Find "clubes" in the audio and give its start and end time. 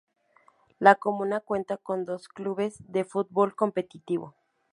2.27-2.73